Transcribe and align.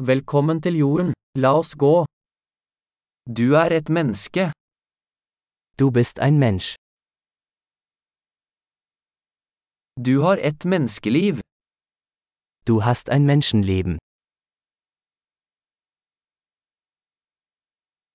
Velkommen 0.00 0.62
til 0.64 0.78
jorden. 0.80 1.12
La 1.36 1.50
oss 1.58 1.74
gå. 1.76 2.06
Du 3.28 3.52
er 3.52 3.68
et 3.76 3.90
menneske. 3.92 4.46
Du 5.76 5.90
bist 5.90 6.18
ein 6.18 6.38
Mensch. 6.38 6.74
Du 10.00 10.22
har 10.24 10.40
et 10.40 10.64
menneskeliv. 10.64 11.42
Du 12.66 12.80
hast 12.80 13.10
ein 13.10 13.26
Menschenleben. 13.26 13.98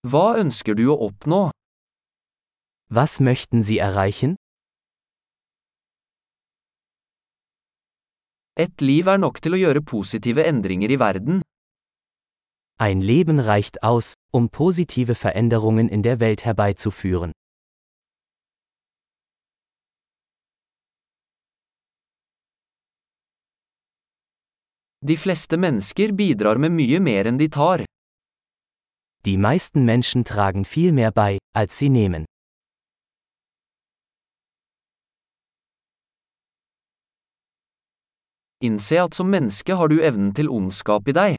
Hva 0.09 0.41
ønsker 0.41 0.73
du 0.73 0.89
å 0.89 0.97
oppnå? 1.11 1.52
Was 2.89 3.20
möchten 3.20 3.61
Sie 3.61 3.77
erreichen? 3.77 4.36
Et 8.57 8.81
liv 8.81 9.05
er 9.05 9.21
nok 9.21 9.38
til 9.38 9.54
å 9.54 9.67
gjøre 9.67 9.86
positive 9.86 10.49
endringer 10.49 10.89
i 10.89 10.97
verden. 10.97 11.45
Ein 12.77 12.99
Leben 12.99 13.39
reicht 13.39 13.83
aus, 13.83 14.15
um 14.34 14.49
positive 14.49 15.16
Veränderungen 15.16 15.88
in 15.88 16.03
der 16.03 16.20
Welt 16.20 16.43
herbeizuführen. 16.43 17.31
De 24.99 25.16
fleste 25.16 25.55
mennesker 25.57 26.11
bidrar 26.11 26.57
med 26.57 26.71
mye 26.71 26.99
mer 26.99 27.25
enn 27.30 27.38
de 27.38 27.47
tar. 27.47 27.85
Die 29.25 29.38
meisten 29.38 29.85
Menschen 29.85 30.25
tragen 30.25 30.66
viel 30.66 30.91
mehr 30.91 31.11
bei, 31.11 31.38
als 31.55 31.77
sie 31.77 31.89
nehmen. 31.89 32.25
Innse 38.59 39.02
at 39.02 39.13
som 39.13 39.30
menneske 39.30 39.77
har 39.77 39.88
du 39.88 40.02
evnen 40.02 40.33
til 40.33 40.49
ondskap 40.49 41.07
i 41.07 41.13
deg. 41.13 41.34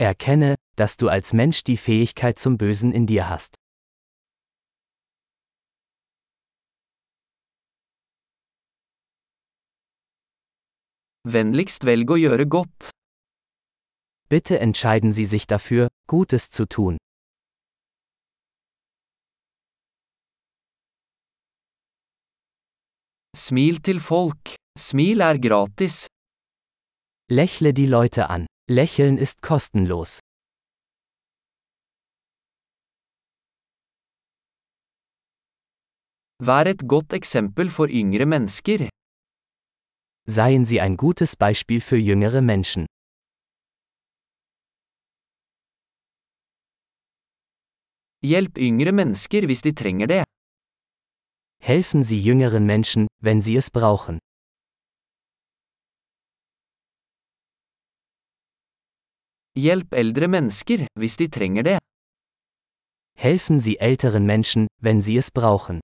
Erkenne, 0.00 0.54
dass 0.76 0.96
du 0.96 1.08
als 1.08 1.34
Mensch 1.34 1.62
die 1.62 1.76
Fähigkeit 1.76 2.38
zum 2.38 2.56
Bösen 2.56 2.90
in 2.90 3.06
dir 3.06 3.28
hast. 3.28 3.56
Vennligst 11.28 11.84
velg 11.84 12.08
å 12.08 12.16
gjøre 12.16 12.46
godt. 12.48 12.88
Bitte 14.32 14.58
entscheiden 14.58 15.12
Sie 15.12 15.26
sich 15.26 15.46
dafür, 15.46 15.88
Gutes 16.08 16.48
zu 16.48 16.64
tun. 16.64 16.96
Smil 23.36 23.82
til 23.82 24.00
folk. 24.00 24.56
Smil 24.78 25.20
er 25.20 25.36
gratis. 25.38 26.06
Lächle 27.28 27.74
die 27.74 27.86
Leute 27.86 28.30
an. 28.30 28.49
Lächeln 28.72 29.18
ist 29.18 29.42
kostenlos. 29.42 30.20
Vær 36.38 36.66
et 36.70 36.86
godt 36.86 37.12
eksempel 37.18 37.68
for 37.68 37.90
yngre 37.90 38.26
mennesker. 38.26 38.86
Seien 40.36 40.64
Sie 40.64 40.80
ein 40.80 40.96
gutes 40.96 41.34
Beispiel 41.34 41.80
für 41.80 41.96
jüngere 41.96 42.42
Menschen. 42.42 42.86
Hjelp 48.22 48.56
yngre 48.56 48.92
mennesker 48.92 49.46
hvis 49.50 49.62
de 49.62 49.74
trenger 49.74 50.06
det. 50.06 50.24
Helfen 51.58 52.04
Sie 52.04 52.22
jüngeren 52.22 52.66
Menschen, 52.66 53.08
wenn 53.18 53.40
sie 53.40 53.56
es 53.56 53.68
brauchen. 53.70 54.20
Hjelp 59.60 59.92
eldre 60.02 60.28
mennesker 60.34 60.86
hvis 61.00 61.16
de 61.20 61.26
trenger 61.36 61.64
det. 61.68 61.78
Helfen 63.18 63.60
Sie 63.60 63.76
älteren 63.88 64.24
Menschen, 64.26 64.66
wenn 64.84 65.02
sie 65.02 65.16
es 65.18 65.30
brauchen. 65.30 65.80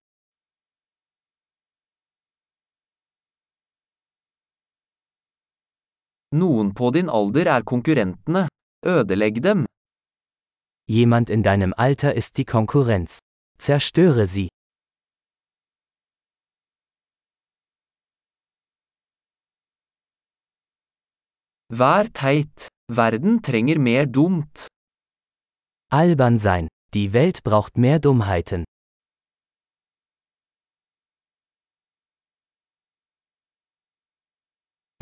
Noen 6.41 6.73
på 6.79 6.91
din 6.97 7.09
alder 7.09 7.47
er 7.57 7.63
konkurrentene. 7.73 8.49
Ødelegg 8.87 9.43
dem. 9.43 9.67
Jemand 10.89 11.31
in 11.31 11.43
deinem 11.43 11.73
Alter 11.77 12.15
ist 12.15 12.37
die 12.39 12.45
Konkurrenz. 12.45 13.19
Zerstöre 13.59 14.27
sie. 14.27 14.49
Vær 21.69 22.07
teit. 22.13 22.69
Verden 22.89 23.43
trenger 23.43 23.79
mer 23.81 24.07
dumt. 24.07 24.69
Albern 25.91 26.39
sein. 26.39 26.69
Die 26.95 27.13
Welt 27.13 27.43
braucht 27.43 27.77
mehr 27.77 27.99
Dummheiten. 27.99 28.65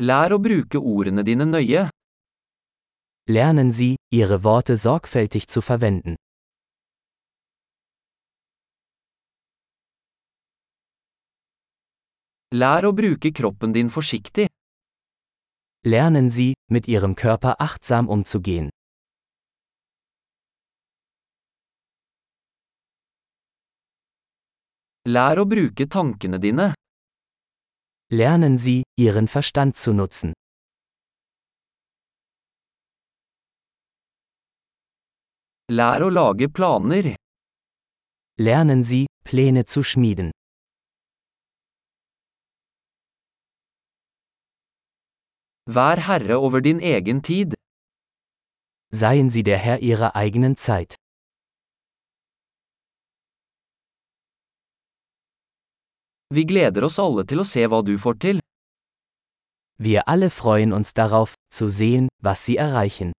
Lær 0.01 0.33
å 0.33 0.39
bruke 0.41 0.81
ordene 0.81 1.23
dine 1.23 1.45
nøye. 1.45 1.85
Lernen 3.29 3.71
Sie, 3.71 3.95
Ihre 4.11 4.43
Worte 4.43 4.77
sorgfältig 4.77 5.47
zu 5.47 5.61
verwenden. 5.61 6.17
Lær 12.51 12.89
å 12.89 12.93
bruke 12.97 13.31
kroppen 13.31 13.73
din 13.77 13.89
forsiktig. 13.93 14.49
Lernen 15.87 16.31
Sie, 16.31 16.55
mit 16.67 16.87
Ihrem 16.87 17.15
Körper 17.15 17.61
achtsam 17.61 18.09
umzugehen. 18.09 18.71
Lær 25.05 25.37
å 25.37 25.45
bruke 25.45 25.85
tankene 25.85 26.39
dine. 26.41 26.73
Lernen 28.09 28.57
Sie, 28.57 28.81
Ihren 28.97 29.27
Verstand 29.27 29.77
zu 29.77 29.93
nutzen. 29.93 30.33
Lær 35.69 36.01
å 36.01 36.09
lage 36.09 36.49
planer. 36.49 37.13
Lernen 38.41 38.81
Sie, 38.81 39.05
Pläne 39.23 39.65
zu 39.65 39.83
schmieden. 39.83 40.31
Vær 45.67 45.97
herre 46.07 46.35
over 46.37 46.61
din 46.61 46.79
egen 46.79 47.21
tid. 47.21 47.53
Seien 48.91 49.29
Sie 49.29 49.43
der 49.43 49.57
Herr 49.57 49.79
Ihrer 49.79 50.15
eigenen 50.15 50.55
Zeit. 50.55 50.95
Vi 56.29 56.43
gleder 56.45 56.83
oss 56.85 56.99
alle 56.99 57.25
til 57.25 57.41
å 57.41 57.47
se 57.49 57.65
hva 57.65 57.81
du 57.81 57.97
får 57.97 58.21
til. 58.21 58.39
Wir 59.81 60.05
alle 60.05 60.29
freuen 60.29 60.71
uns 60.73 60.93
darauf, 60.93 61.33
zu 61.49 61.67
sehen, 61.67 62.09
was 62.21 62.45
Sie 62.45 62.57
erreichen. 62.57 63.11